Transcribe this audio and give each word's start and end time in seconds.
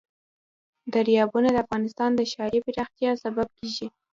دریابونه 0.93 1.49
د 1.51 1.57
افغانستان 1.65 2.09
د 2.15 2.21
ښاري 2.31 2.59
پراختیا 2.65 3.11
سبب 3.23 3.47
کېږي. 3.57 3.87